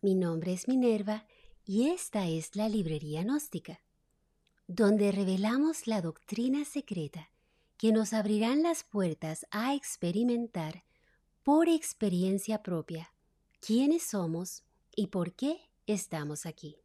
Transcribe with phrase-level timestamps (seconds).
[0.00, 1.26] Mi nombre es Minerva
[1.64, 3.80] y esta es la Librería Gnóstica,
[4.68, 7.30] donde revelamos la doctrina secreta
[7.76, 10.84] que nos abrirán las puertas a experimentar
[11.42, 13.12] por experiencia propia
[13.60, 14.62] quiénes somos
[14.94, 16.76] y por qué estamos aquí.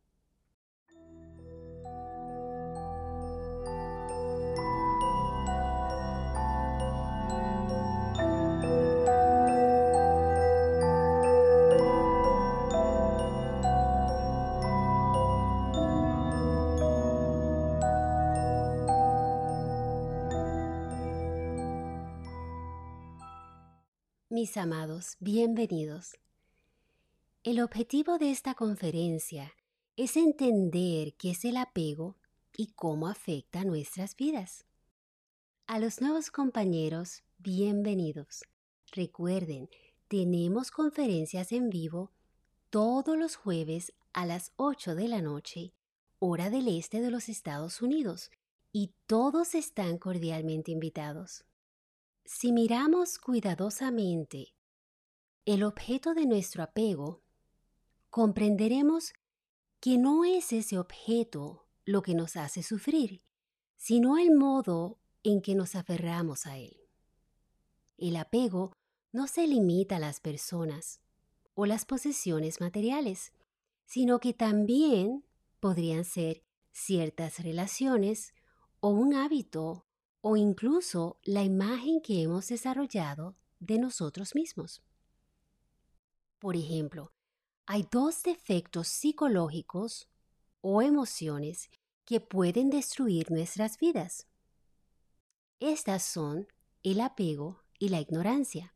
[24.43, 26.19] Mis amados, bienvenidos.
[27.45, 29.53] El objetivo de esta conferencia
[29.95, 32.17] es entender qué es el apego
[32.57, 34.65] y cómo afecta nuestras vidas.
[35.65, 38.43] A los nuevos compañeros, bienvenidos.
[38.91, 39.69] Recuerden,
[40.09, 42.11] tenemos conferencias en vivo
[42.69, 45.71] todos los jueves a las 8 de la noche,
[46.19, 48.29] hora del este de los Estados Unidos,
[48.73, 51.45] y todos están cordialmente invitados.
[52.25, 54.55] Si miramos cuidadosamente
[55.45, 57.21] el objeto de nuestro apego,
[58.09, 59.13] comprenderemos
[59.81, 63.21] que no es ese objeto lo que nos hace sufrir,
[63.75, 66.77] sino el modo en que nos aferramos a él.
[67.97, 68.71] El apego
[69.11, 71.01] no se limita a las personas
[71.55, 73.33] o las posesiones materiales,
[73.85, 75.25] sino que también
[75.59, 78.33] podrían ser ciertas relaciones
[78.79, 79.85] o un hábito
[80.25, 84.81] o incluso la imagen que hemos desarrollado de nosotros mismos.
[86.39, 87.11] Por ejemplo,
[87.65, 90.07] hay dos defectos psicológicos
[90.61, 91.69] o emociones
[92.05, 94.25] que pueden destruir nuestras vidas.
[95.59, 96.47] Estas son
[96.83, 98.73] el apego y la ignorancia.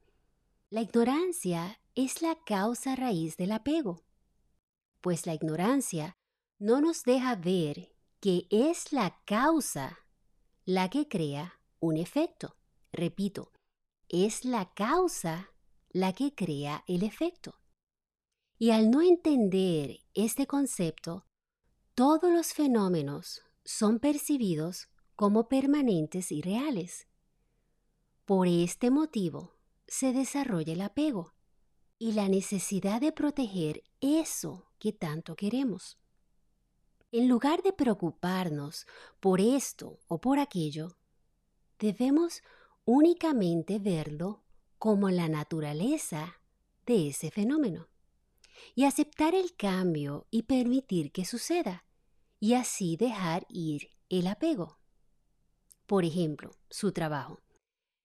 [0.70, 4.04] La ignorancia es la causa raíz del apego,
[5.00, 6.18] pues la ignorancia
[6.60, 9.98] no nos deja ver que es la causa
[10.68, 12.58] la que crea un efecto.
[12.92, 13.54] Repito,
[14.10, 15.54] es la causa
[15.92, 17.62] la que crea el efecto.
[18.60, 21.26] Y al no entender este concepto,
[21.96, 27.08] todos los fenómenos son percibidos como permanentes y reales.
[28.26, 29.54] Por este motivo
[29.88, 31.34] se desarrolla el apego
[31.98, 35.98] y la necesidad de proteger eso que tanto queremos.
[37.12, 38.86] En lugar de preocuparnos
[39.22, 40.98] por esto o por aquello,
[41.80, 42.42] debemos
[42.84, 44.44] únicamente verlo
[44.78, 46.42] como la naturaleza
[46.86, 47.88] de ese fenómeno
[48.76, 51.86] y aceptar el cambio y permitir que suceda
[52.42, 54.78] y así dejar ir el apego.
[55.86, 57.42] Por ejemplo, su trabajo.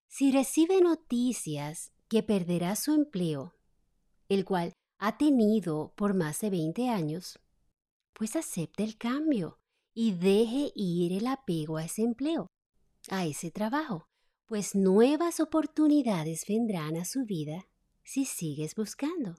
[0.06, 3.54] Si recibe noticias que perderá su empleo,
[4.28, 7.40] el cual ha tenido por más de 20 años,
[8.22, 9.58] pues acepte el cambio
[9.94, 12.46] y deje ir el apego a ese empleo,
[13.08, 14.06] a ese trabajo,
[14.46, 17.66] pues nuevas oportunidades vendrán a su vida
[18.04, 19.34] si sigues buscando.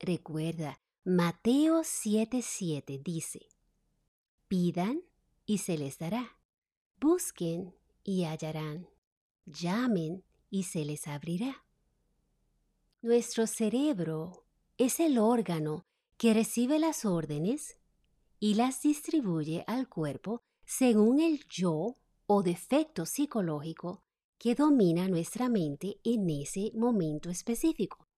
[0.00, 3.46] Recuerda, Mateo 7:7 dice,
[4.48, 5.04] pidan
[5.46, 6.36] y se les dará,
[7.00, 8.88] busquen y hallarán,
[9.46, 11.64] llamen y se les abrirá.
[13.02, 17.76] Nuestro cerebro es el órgano que recibe las órdenes
[18.40, 24.02] y las distribuye al cuerpo según el yo o defecto psicológico
[24.38, 28.08] que domina nuestra mente en ese momento específico.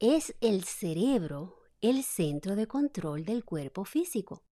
[0.00, 4.42] Es el cerebro el centro de control del cuerpo físico.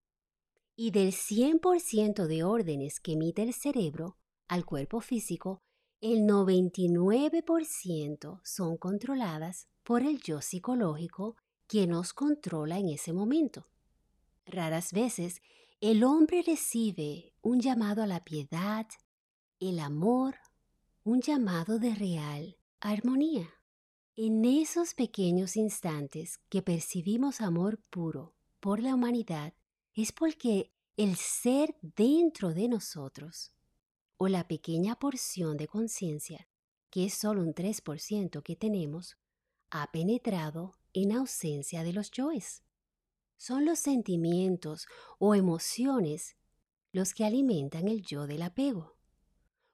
[0.77, 4.19] Y del 100% de órdenes que emite el cerebro
[4.49, 5.63] al cuerpo físico,
[6.03, 11.37] el 99% son controladas por el yo psicológico
[11.67, 13.72] que nos controla en ese momento.
[14.47, 15.41] Raras veces
[15.81, 18.87] el hombre recibe un llamado a la piedad,
[19.61, 20.37] el amor,
[21.05, 23.49] un llamado de real armonía.
[24.17, 29.55] En esos pequeños instantes que percibimos amor puro por la humanidad,
[29.95, 33.53] es porque el ser dentro de nosotros,
[34.19, 36.49] o la pequeña porción de conciencia,
[36.91, 39.17] que es solo un 3% que tenemos,
[39.71, 42.63] ha penetrado en ausencia de los yoes
[43.37, 44.87] son los sentimientos
[45.19, 46.37] o emociones
[46.93, 48.97] los que alimentan el yo del apego,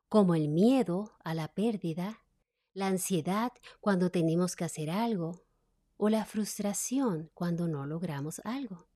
[0.09, 2.25] como el miedo a la pérdida,
[2.73, 5.45] la ansiedad cuando tenemos que hacer algo
[5.97, 8.89] o la frustración cuando no logramos algo.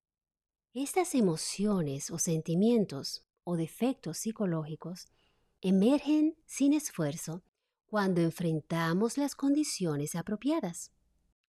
[0.73, 5.07] Estas emociones o sentimientos o defectos psicológicos
[5.61, 7.43] emergen sin esfuerzo
[7.85, 10.91] cuando enfrentamos las condiciones apropiadas.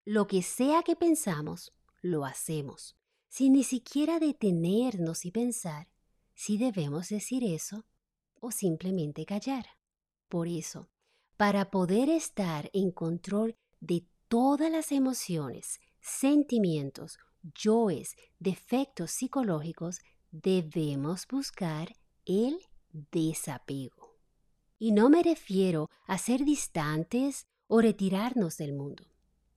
[0.05, 1.73] Lo que sea que pensamos
[2.03, 2.99] lo hacemos,
[3.35, 5.89] sin ni siquiera detenernos y pensar
[6.35, 7.85] si debemos decir eso
[8.39, 9.67] o simplemente callar.
[10.29, 10.89] Por eso,
[11.37, 19.99] para poder estar en control de todas las emociones, sentimientos, yoes, defectos psicológicos,
[20.31, 21.97] debemos buscar
[22.27, 22.61] el
[23.11, 24.17] desapego.
[24.79, 29.09] Y no me refiero a ser distantes o retirarnos del mundo,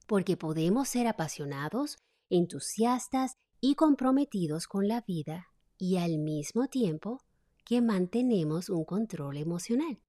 [0.08, 2.00] porque podemos ser apasionados,
[2.32, 7.22] entusiastas y comprometidos con la vida y al mismo tiempo
[7.66, 10.00] que mantenemos un control emocional.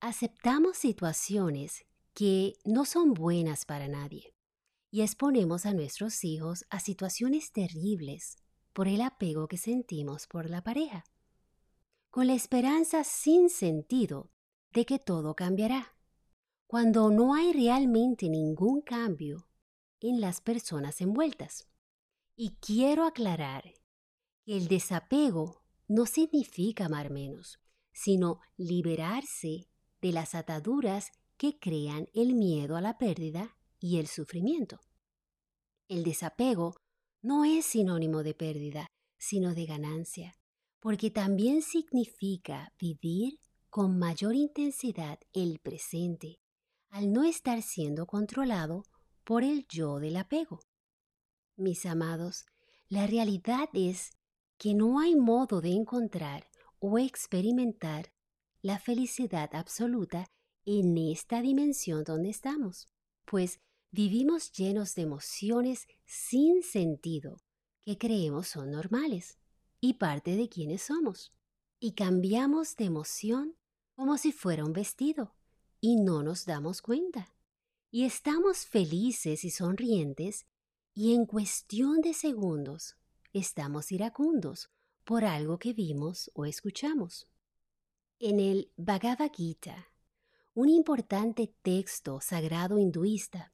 [0.00, 1.84] Aceptamos situaciones
[2.14, 4.34] que no son buenas para nadie
[4.90, 8.36] y exponemos a nuestros hijos a situaciones terribles
[8.72, 11.04] por el apego que sentimos por la pareja,
[12.10, 14.30] con la esperanza sin sentido
[14.72, 15.94] de que todo cambiará,
[16.66, 19.48] cuando no hay realmente ningún cambio
[20.00, 21.66] en las personas envueltas.
[22.40, 23.64] Y quiero aclarar
[24.44, 27.58] que el desapego no significa amar menos,
[27.92, 29.66] sino liberarse
[30.00, 34.78] de las ataduras que crean el miedo a la pérdida y el sufrimiento.
[35.88, 36.76] El desapego
[37.22, 38.86] no es sinónimo de pérdida,
[39.18, 40.36] sino de ganancia,
[40.78, 46.38] porque también significa vivir con mayor intensidad el presente,
[46.90, 48.84] al no estar siendo controlado
[49.24, 50.60] por el yo del apego.
[51.58, 52.46] Mis amados,
[52.88, 54.12] la realidad es
[54.58, 58.12] que no hay modo de encontrar o experimentar
[58.62, 60.30] la felicidad absoluta
[60.64, 62.86] en esta dimensión donde estamos,
[63.24, 63.58] pues
[63.90, 67.40] vivimos llenos de emociones sin sentido
[67.84, 69.36] que creemos son normales
[69.80, 71.32] y parte de quienes somos.
[71.80, 73.56] Y cambiamos de emoción
[73.96, 75.34] como si fuera un vestido
[75.80, 77.34] y no nos damos cuenta.
[77.90, 80.46] Y estamos felices y sonrientes
[81.00, 82.96] y en cuestión de segundos
[83.32, 84.68] estamos iracundos
[85.04, 87.28] por algo que vimos o escuchamos.
[88.18, 89.92] En el Bhagavad Gita,
[90.54, 93.52] un importante texto sagrado hinduista,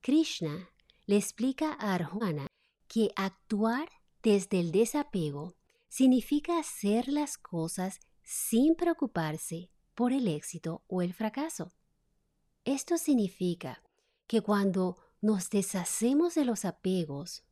[0.00, 0.70] Krishna
[1.06, 2.48] le explica a Arjuna
[2.88, 3.88] que actuar
[4.20, 5.54] desde el desapego
[5.88, 11.70] significa hacer las cosas sin preocuparse por el éxito o el fracaso.
[12.64, 13.84] Esto significa
[14.26, 17.44] que cuando nos deshacemos de los apegos,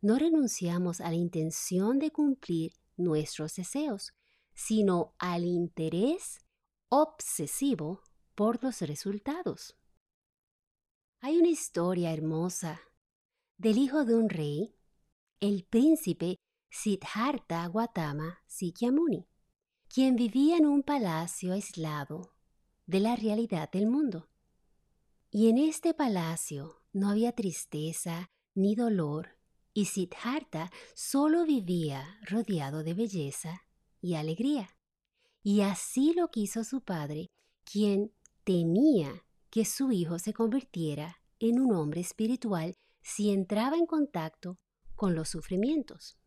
[0.00, 4.14] no renunciamos a la intención de cumplir nuestros deseos,
[4.54, 6.40] sino al interés
[6.88, 8.02] obsesivo
[8.34, 9.76] por los resultados.
[11.20, 12.80] Hay una historia hermosa
[13.58, 14.74] del hijo de un rey,
[15.40, 16.36] el príncipe
[16.70, 19.28] Siddhartha Gautama Sikyamuni,
[19.92, 22.34] quien vivía en un palacio aislado
[22.86, 24.30] de la realidad del mundo.
[25.30, 29.38] Y en este palacio no había tristeza ni dolor,
[29.72, 33.62] y Siddhartha solo vivía rodeado de belleza
[34.00, 34.76] y alegría.
[35.42, 37.30] Y así lo quiso su padre,
[37.64, 38.12] quien
[38.44, 44.58] temía que su hijo se convirtiera en un hombre espiritual si entraba en contacto
[44.96, 46.18] con los sufrimientos.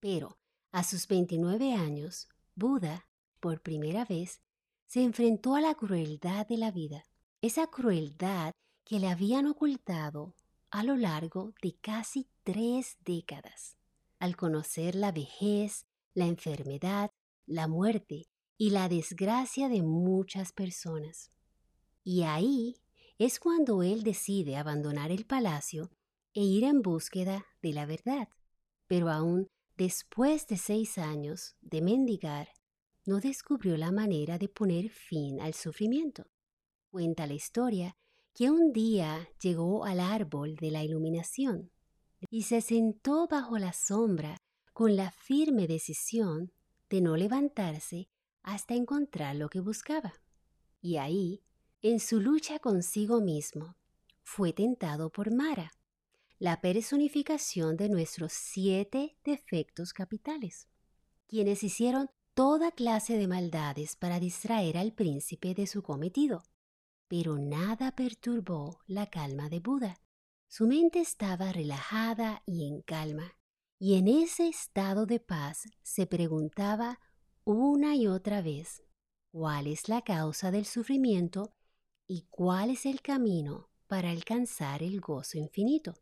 [0.00, 0.38] Pero
[0.72, 3.06] a sus 29 años, Buda,
[3.38, 4.40] por primera vez,
[4.86, 7.04] se enfrentó a la crueldad de la vida,
[7.40, 8.54] esa crueldad
[8.90, 10.34] que le habían ocultado
[10.72, 13.76] a lo largo de casi tres décadas.
[14.18, 17.12] Al conocer la vejez, la enfermedad,
[17.46, 18.26] la muerte
[18.58, 21.30] y la desgracia de muchas personas.
[22.02, 22.78] Y ahí
[23.16, 25.92] es cuando él decide abandonar el palacio
[26.34, 28.28] e ir en búsqueda de la verdad.
[28.88, 32.48] Pero aún después de seis años de mendigar,
[33.06, 36.26] no descubrió la manera de poner fin al sufrimiento.
[36.90, 37.96] Cuenta la historia
[38.34, 41.70] que un día llegó al árbol de la iluminación
[42.30, 44.36] y se sentó bajo la sombra
[44.72, 46.52] con la firme decisión
[46.88, 48.08] de no levantarse
[48.42, 50.14] hasta encontrar lo que buscaba.
[50.80, 51.42] Y ahí
[51.82, 53.74] en su lucha consigo mismo,
[54.22, 55.72] fue tentado por Mara,
[56.38, 60.68] la personificación de nuestros siete defectos capitales,
[61.26, 66.42] quienes hicieron toda clase de maldades para distraer al príncipe de su cometido.
[67.10, 70.00] Pero nada perturbó la calma de Buda.
[70.46, 73.36] Su mente estaba relajada y en calma,
[73.80, 77.00] y en ese estado de paz se preguntaba
[77.42, 78.84] una y otra vez
[79.32, 81.52] cuál es la causa del sufrimiento
[82.06, 85.94] y cuál es el camino para alcanzar el gozo infinito.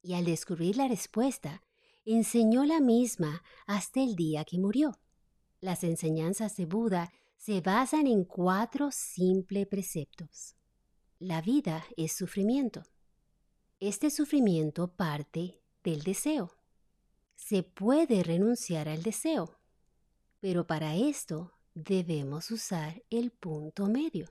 [0.00, 1.64] Y al descubrir la respuesta,
[2.04, 4.96] enseñó la misma hasta el día que murió.
[5.60, 10.56] Las enseñanzas de Buda se basan en cuatro simples preceptos.
[11.18, 12.82] La vida es sufrimiento.
[13.78, 16.50] Este sufrimiento parte del deseo.
[17.36, 19.58] Se puede renunciar al deseo,
[20.38, 24.28] pero para esto debemos usar el punto medio.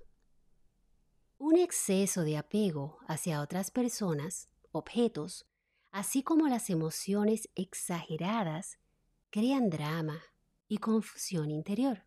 [1.40, 5.48] Un exceso de apego hacia otras personas, objetos,
[5.90, 8.78] así como las emociones exageradas,
[9.32, 10.22] crean drama
[10.68, 12.04] y confusión interior,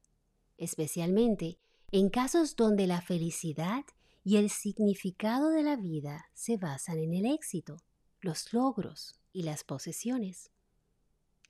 [0.62, 1.58] especialmente
[1.90, 3.84] en casos donde la felicidad
[4.24, 7.76] y el significado de la vida se basan en el éxito,
[8.20, 10.50] los logros y las posesiones.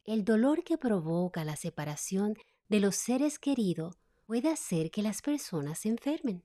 [0.05, 2.35] El dolor que provoca la separación
[2.69, 6.43] de los seres queridos puede hacer que las personas se enfermen.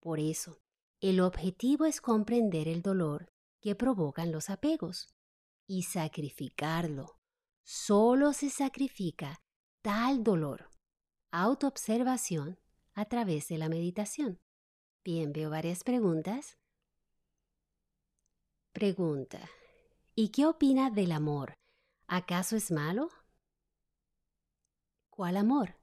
[0.00, 0.60] Por eso,
[1.00, 3.30] el objetivo es comprender el dolor
[3.60, 5.08] que provocan los apegos
[5.66, 7.18] y sacrificarlo.
[7.62, 9.40] Solo se sacrifica
[9.82, 10.71] tal dolor.
[11.34, 12.58] Autoobservación
[12.92, 14.38] a través de la meditación.
[15.02, 16.58] Bien, veo varias preguntas.
[18.72, 19.40] Pregunta.
[20.14, 21.54] ¿Y qué opina del amor?
[22.06, 23.08] ¿Acaso es malo?
[25.08, 25.78] ¿Cuál amor?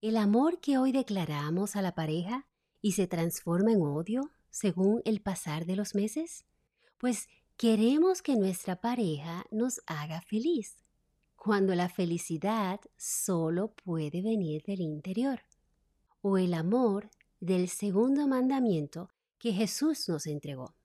[0.00, 2.46] ¿El amor que hoy declaramos a la pareja
[2.80, 6.44] y se transforma en odio según el pasar de los meses?
[6.98, 10.81] Pues queremos que nuestra pareja nos haga feliz,
[11.44, 15.40] cuando la felicidad solo puede venir del interior.
[16.20, 20.76] O el amor del segundo mandamiento que Jesús nos entregó.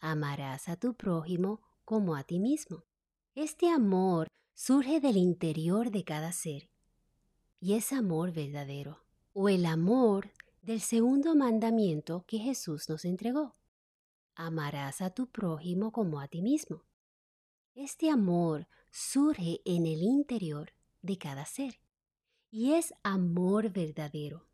[0.00, 2.84] Amarás a tu prójimo como a ti mismo.
[3.34, 6.68] Este amor surge del interior de cada ser
[7.58, 13.54] y es amor verdadero, o el amor del segundo mandamiento que Jesús nos entregó.
[14.34, 16.82] Amarás a tu prójimo como a ti mismo.
[17.74, 21.80] Este amor surge en el interior de cada ser
[22.50, 24.46] y es amor verdadero.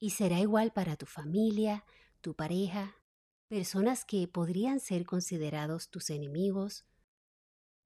[0.00, 1.84] Y será igual para tu familia,
[2.22, 2.96] tu pareja,
[3.48, 6.86] personas que podrían ser considerados tus enemigos,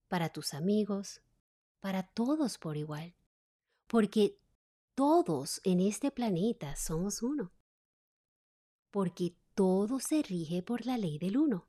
[0.07, 1.21] para tus amigos,
[1.81, 3.17] para todos por igual,
[3.89, 4.39] porque
[4.95, 7.53] todos en este planeta somos uno,
[8.93, 11.67] porque todo se rige por la ley del uno,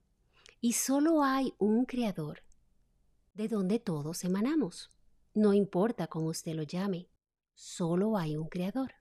[0.61, 2.43] y solo hay un creador,
[3.39, 4.91] de donde todos emanamos.
[5.33, 7.07] No importa cómo usted lo llame,
[7.53, 8.95] solo hay un creador.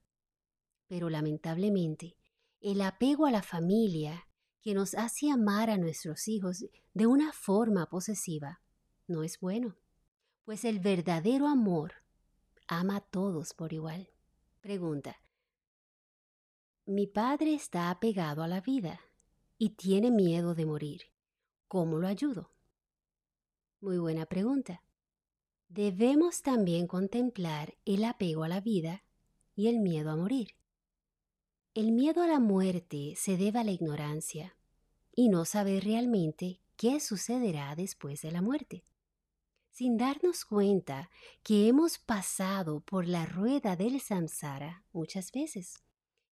[0.86, 2.16] Pero lamentablemente,
[2.60, 4.28] el apego a la familia
[4.60, 6.64] que nos hace amar a nuestros hijos
[6.94, 8.62] de una forma posesiva
[9.08, 9.74] no es bueno,
[10.44, 11.94] pues el verdadero amor
[12.68, 14.08] ama a todos por igual.
[14.60, 15.16] Pregunta.
[16.86, 19.00] Mi padre está apegado a la vida
[19.58, 21.02] y tiene miedo de morir.
[21.66, 22.52] ¿Cómo lo ayudo?
[23.80, 24.82] Muy buena pregunta.
[25.68, 29.04] Debemos también contemplar el apego a la vida
[29.54, 30.56] y el miedo a morir.
[31.74, 34.56] El miedo a la muerte se debe a la ignorancia
[35.14, 38.82] y no saber realmente qué sucederá después de la muerte.
[39.70, 41.08] Sin darnos cuenta
[41.44, 45.84] que hemos pasado por la rueda del samsara muchas veces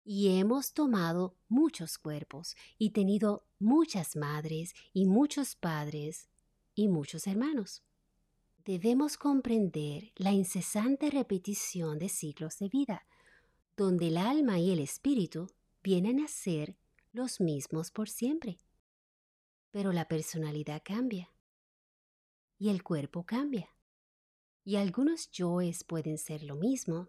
[0.04, 6.28] y hemos tomado muchos cuerpos y tenido muchas madres y muchos padres
[6.76, 7.82] y muchos hermanos.
[8.64, 13.06] Debemos comprender la incesante repetición de ciclos de vida
[13.76, 15.48] donde el alma y el espíritu
[15.82, 16.76] vienen a ser
[17.12, 18.58] los mismos por siempre.
[19.70, 21.30] Pero la personalidad cambia
[22.58, 23.68] y el cuerpo cambia.
[24.64, 27.08] Y algunos yoes pueden ser lo mismo,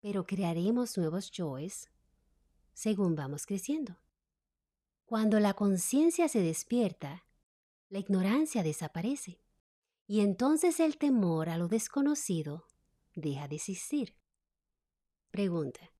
[0.00, 1.90] pero crearemos nuevos yoes
[2.74, 3.96] según vamos creciendo.
[5.06, 7.25] Cuando la conciencia se despierta,
[7.88, 9.40] la ignorancia desaparece
[10.06, 12.66] y entonces el temor a lo desconocido
[13.14, 14.16] deja de existir.
[15.30, 15.92] Pregunta.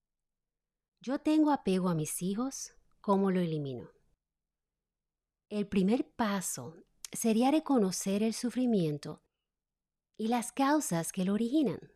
[1.01, 3.91] Yo tengo apego a mis hijos, ¿cómo lo elimino?
[5.49, 6.75] El primer paso
[7.13, 9.23] sería reconocer el sufrimiento
[10.17, 11.93] y las causas que lo originan,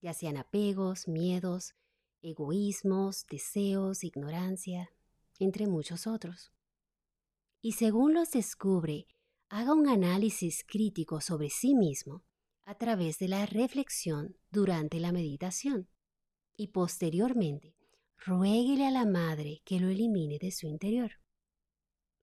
[0.00, 1.74] ya sean apegos, miedos,
[2.22, 4.90] egoísmos, deseos, ignorancia,
[5.38, 6.55] entre muchos otros.
[7.60, 9.06] Y según los descubre,
[9.48, 12.24] haga un análisis crítico sobre sí mismo
[12.64, 15.88] a través de la reflexión durante la meditación
[16.56, 17.76] y posteriormente
[18.18, 21.12] ruéguele a la madre que lo elimine de su interior.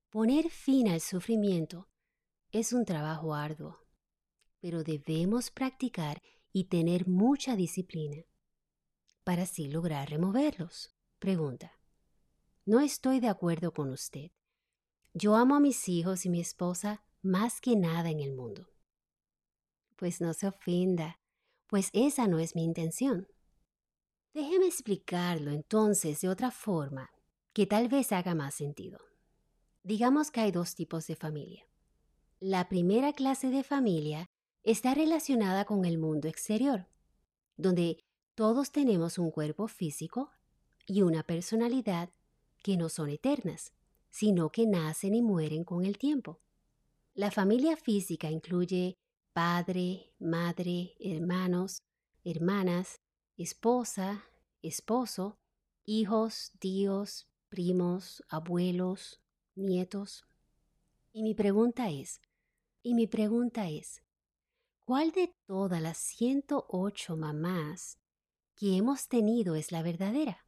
[0.10, 1.90] Poner fin al sufrimiento
[2.52, 3.80] es un trabajo arduo,
[4.60, 6.22] pero debemos practicar
[6.52, 8.24] y tener mucha disciplina
[9.24, 10.94] para así lograr removerlos.
[11.20, 11.72] Pregunta.
[12.66, 14.32] No estoy de acuerdo con usted.
[15.16, 18.68] Yo amo a mis hijos y mi esposa más que nada en el mundo.
[19.96, 21.20] Pues no se ofenda,
[21.68, 23.28] pues esa no es mi intención.
[24.34, 27.12] Déjeme explicarlo entonces de otra forma
[27.54, 28.98] que tal vez haga más sentido.
[29.84, 31.64] Digamos que hay dos tipos de familia.
[32.40, 34.26] La primera clase de familia
[34.64, 36.88] está relacionada con el mundo exterior,
[37.56, 38.00] donde
[38.34, 40.32] todos tenemos un cuerpo físico
[40.88, 42.10] y una personalidad
[42.64, 43.74] que no son eternas,
[44.14, 46.40] sino que nacen y mueren con el tiempo.
[47.16, 48.96] La familia física incluye
[49.34, 51.82] padre, madre, hermanos,
[52.24, 53.02] hermanas,
[53.38, 54.24] esposa,
[54.62, 55.40] esposo,
[55.84, 59.20] hijos, tíos, primos, abuelos,
[59.56, 60.24] nietos.
[61.12, 62.22] Y mi pregunta es,
[62.84, 64.04] y mi pregunta es,
[64.86, 67.98] ¿cuál de todas las 108 mamás
[68.56, 70.46] que hemos tenido es la verdadera?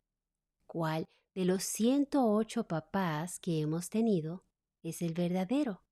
[0.68, 4.44] ¿Cuál de los 108 papás que hemos tenido
[4.82, 5.84] es el verdadero?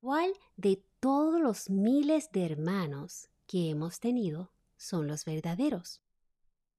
[0.00, 6.00] ¿Cuál de todos los miles de hermanos que hemos tenido son los verdaderos?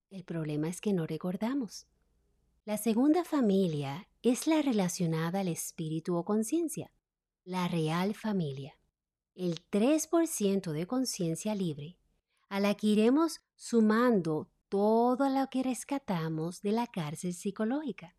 [0.10, 1.86] El problema es que no recordamos.
[2.66, 6.92] La segunda familia es la relacionada al espíritu o conciencia,
[7.46, 8.78] la real familia,
[9.36, 11.98] el 3% de conciencia libre,
[12.50, 18.16] a la que iremos sumando todo lo que rescatamos de la cárcel psicológica.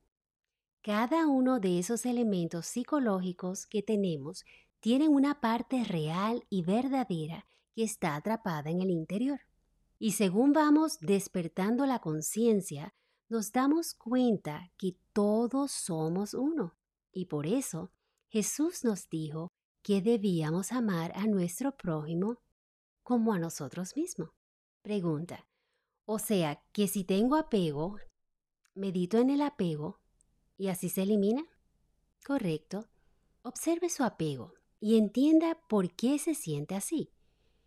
[0.82, 4.44] Cada uno de esos elementos psicológicos que tenemos
[4.80, 9.40] tienen una parte real y verdadera que está atrapada en el interior.
[9.98, 12.94] Y según vamos despertando la conciencia,
[13.28, 16.76] nos damos cuenta que todos somos uno.
[17.12, 17.90] Y por eso
[18.28, 19.48] Jesús nos dijo
[19.82, 22.38] que debíamos amar a nuestro prójimo
[23.02, 24.30] como a nosotros mismos.
[24.82, 25.48] Pregunta.
[26.10, 27.98] O sea, que si tengo apego,
[28.74, 30.00] medito en el apego
[30.56, 31.44] y así se elimina.
[32.24, 32.88] Correcto.
[33.42, 37.12] Observe su apego y entienda por qué se siente así.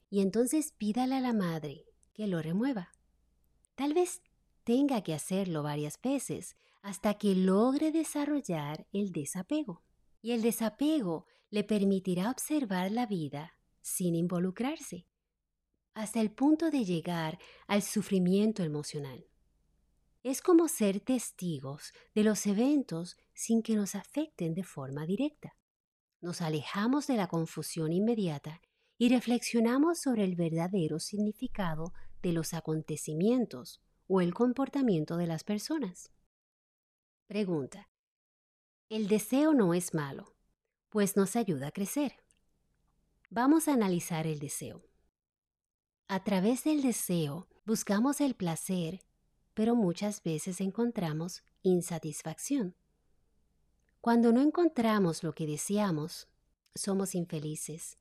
[0.10, 2.90] Y entonces pídale a la madre que lo remueva.
[3.76, 4.24] Tal vez
[4.64, 9.84] tenga que hacerlo varias veces hasta que logre desarrollar el desapego.
[10.20, 15.06] Y el desapego le permitirá observar la vida sin involucrarse,
[15.94, 19.26] hasta el punto de llegar al sufrimiento emocional.
[20.24, 25.58] Es como ser testigos de los eventos sin que nos afecten de forma directa.
[26.22, 28.62] Nos alejamos de la confusión inmediata
[28.98, 36.12] y reflexionamos sobre el verdadero significado de los acontecimientos o el comportamiento de las personas.
[37.26, 37.90] Pregunta.
[38.90, 40.36] El deseo no es malo,
[40.90, 42.14] pues nos ayuda a crecer.
[43.30, 44.91] Vamos a analizar el deseo.
[46.12, 49.00] A través del deseo buscamos el placer,
[49.54, 52.76] pero muchas veces encontramos insatisfacción.
[54.02, 56.28] Cuando no encontramos lo que deseamos,
[56.76, 57.98] somos infelices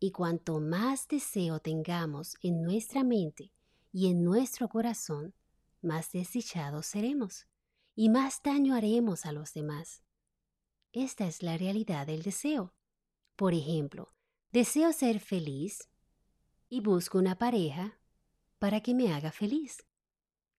[0.00, 3.52] y cuanto más deseo tengamos en nuestra mente
[3.92, 5.34] y en nuestro corazón,
[5.82, 7.46] más desdichados seremos
[7.94, 10.00] y más daño haremos a los demás.
[10.94, 12.72] Esta es la realidad del deseo.
[13.36, 14.14] Por ejemplo,
[14.52, 15.90] deseo ser feliz
[16.68, 17.98] y busco una pareja
[18.58, 19.84] para que me haga feliz.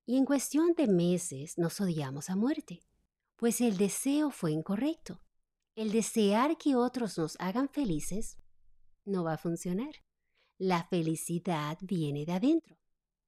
[0.05, 2.81] Y en cuestión de meses nos odiamos a muerte,
[3.35, 5.21] pues el deseo fue incorrecto.
[5.75, 8.37] El desear que otros nos hagan felices
[9.05, 9.93] no va a funcionar.
[10.57, 12.77] La felicidad viene de adentro.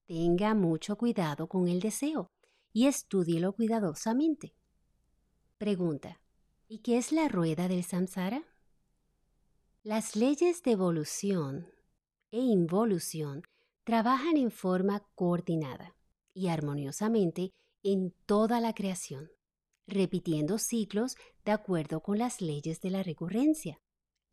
[0.08, 2.32] Tenga mucho cuidado con el deseo
[2.74, 4.56] y estúdielo cuidadosamente.
[5.58, 6.22] Pregunta.
[6.68, 8.44] ¿Y qué es la rueda del samsara?
[9.84, 11.68] Las leyes de evolución
[12.32, 13.44] e involución
[13.84, 15.96] trabajan en forma coordinada
[16.34, 19.32] y armoniosamente en toda la creación,
[19.88, 21.15] repitiendo ciclos
[21.46, 23.80] de acuerdo con las leyes de la recurrencia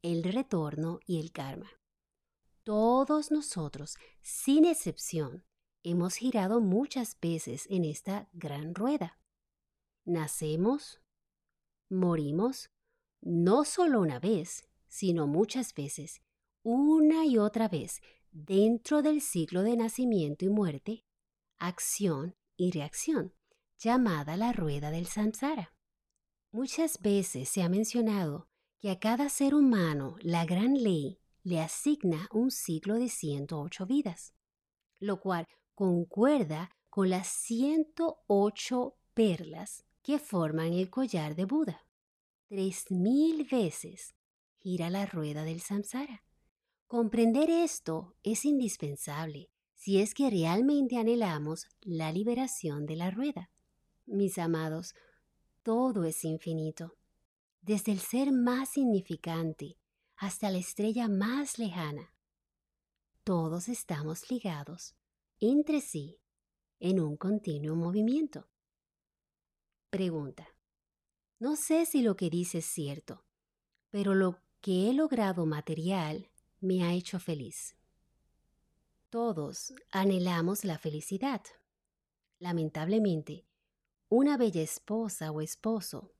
[0.02, 1.68] el retorno y el karma.
[2.62, 5.44] Todos nosotros, sin excepción,
[5.82, 9.18] hemos girado muchas veces en esta gran rueda.
[10.04, 11.00] Nacemos,
[11.88, 12.70] morimos,
[13.20, 16.22] no solo una vez, sino muchas veces,
[16.68, 18.02] una y otra vez,
[18.32, 21.04] dentro del ciclo de nacimiento y muerte,
[21.58, 23.32] acción y reacción,
[23.78, 25.76] llamada la rueda del samsara.
[26.50, 28.48] Muchas veces se ha mencionado
[28.80, 34.34] que a cada ser humano la gran ley le asigna un ciclo de 108 vidas,
[34.98, 41.86] lo cual concuerda con las 108 perlas que forman el collar de Buda.
[42.48, 44.16] Tres mil veces
[44.58, 46.25] gira la rueda del samsara.
[46.86, 53.50] Comprender esto es indispensable si es que realmente anhelamos la liberación de la rueda.
[54.06, 54.94] Mis amados,
[55.64, 56.94] todo es infinito
[57.60, 59.76] desde el ser más significante
[60.16, 62.14] hasta la estrella más lejana.
[63.24, 64.94] Todos estamos ligados
[65.40, 66.20] entre sí
[66.78, 68.46] en un continuo movimiento.
[69.90, 70.46] Pregunta.
[71.40, 73.24] No sé si lo que dice es cierto,
[73.90, 76.30] pero lo que he logrado material
[76.66, 77.76] me ha hecho feliz.
[79.08, 81.40] Todos anhelamos la felicidad.
[82.38, 83.46] Lamentablemente,
[84.08, 86.12] una bella esposa o esposo,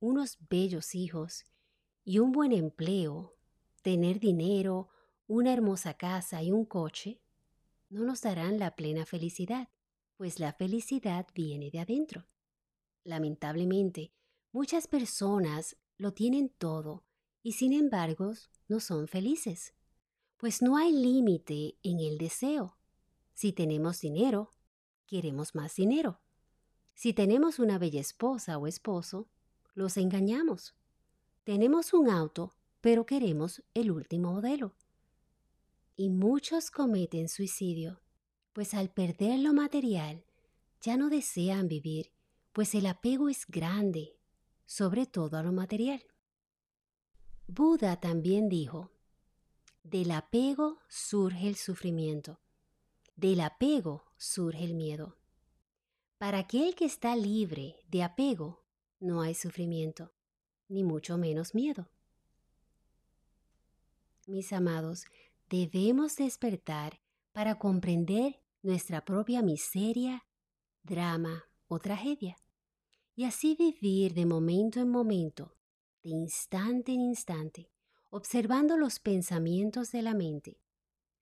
[0.00, 1.44] unos bellos hijos
[2.04, 3.36] y un buen empleo,
[3.82, 4.90] tener dinero,
[5.26, 7.20] una hermosa casa y un coche,
[7.88, 9.68] no nos darán la plena felicidad,
[10.16, 12.26] pues la felicidad viene de adentro.
[13.04, 14.12] Lamentablemente,
[14.52, 17.04] muchas personas lo tienen todo
[17.42, 18.32] y sin embargo
[18.68, 19.74] no son felices,
[20.36, 22.76] pues no hay límite en el deseo.
[23.32, 24.50] Si tenemos dinero,
[25.06, 26.20] queremos más dinero.
[26.94, 29.28] Si tenemos una bella esposa o esposo,
[29.74, 30.74] los engañamos.
[31.42, 34.74] Tenemos un auto, pero queremos el último modelo.
[35.96, 38.00] Y muchos cometen suicidio,
[38.52, 40.24] pues al perder lo material,
[40.80, 42.12] ya no desean vivir,
[42.52, 44.16] pues el apego es grande,
[44.66, 46.04] sobre todo a lo material.
[47.46, 48.90] Buda también dijo,
[49.84, 52.40] del apego surge el sufrimiento,
[53.16, 55.18] del apego surge el miedo.
[56.16, 58.64] Para aquel que está libre de apego,
[58.98, 60.10] no hay sufrimiento,
[60.68, 61.90] ni mucho menos miedo.
[64.26, 65.04] Mis amados,
[65.50, 66.98] debemos despertar
[67.32, 70.24] para comprender nuestra propia miseria,
[70.82, 72.38] drama o tragedia,
[73.14, 75.54] y así vivir de momento en momento,
[76.02, 77.73] de instante en instante,
[78.14, 80.60] observando los pensamientos de la mente,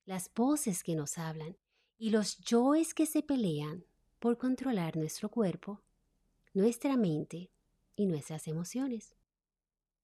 [0.05, 1.57] las voces que nos hablan
[1.97, 3.87] y los yoes que se pelean
[4.19, 5.81] por controlar nuestro cuerpo,
[6.53, 7.51] nuestra mente
[7.97, 9.17] y nuestras emociones.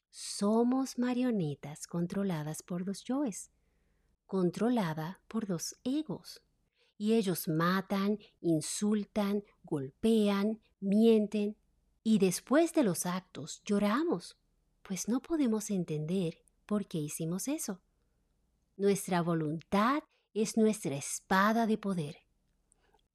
[0.09, 3.51] Somos marionetas controladas por los yoes,
[4.25, 6.43] controlada por los egos.
[6.97, 11.55] Y ellos matan, insultan, golpean, mienten,
[12.03, 14.39] y después de los actos lloramos,
[14.83, 17.81] pues no podemos entender por qué hicimos eso.
[18.77, 20.05] Nuestra voluntad
[20.35, 22.29] es nuestra espada de poder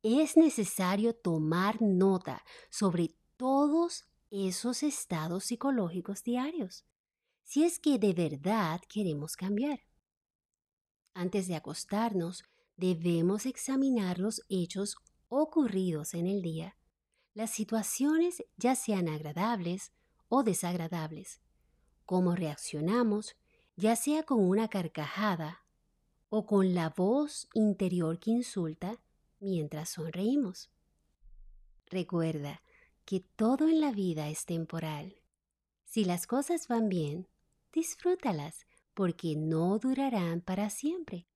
[0.03, 6.85] es necesario tomar nota sobre todos esos estados psicológicos diarios,
[7.43, 9.79] si es que de verdad queremos cambiar.
[11.13, 12.43] Antes de acostarnos,
[12.75, 14.97] debemos examinar los hechos
[15.29, 16.75] ocurridos en el día,
[17.33, 19.93] las situaciones ya sean agradables
[20.27, 21.39] o desagradables,
[22.05, 23.37] cómo reaccionamos,
[23.75, 25.65] ya sea con una carcajada
[26.29, 28.99] o con la voz interior que insulta,
[29.39, 30.71] mientras sonreímos.
[31.87, 32.61] Recuerda
[33.05, 35.15] que todo en la vida es temporal.
[35.85, 37.27] Si las cosas van bien,
[37.71, 41.27] disfrútalas porque no durarán para siempre.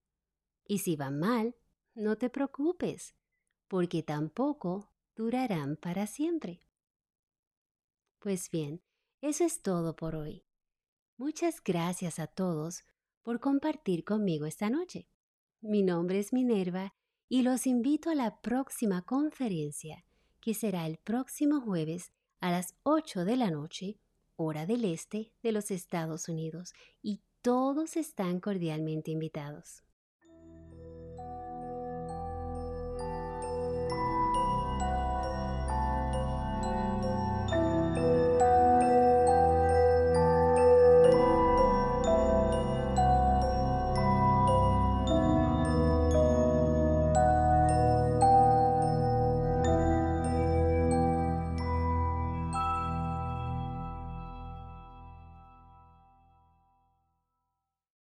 [0.66, 1.56] Y si van mal,
[1.94, 3.16] no te preocupes,
[3.68, 6.62] porque tampoco durarán para siempre.
[8.20, 8.82] Pues bien,
[9.22, 10.47] eso es todo por hoy.
[11.20, 12.84] Muchas gracias a todos
[13.24, 15.08] por compartir conmigo esta noche.
[15.62, 16.94] Mi nombre es Minerva
[17.28, 20.06] y los invito a la próxima conferencia,
[20.40, 24.00] que será el próximo jueves a las 8 de la noche,
[24.36, 29.87] hora del este de los Estados Unidos, y todos están cordialmente invitados.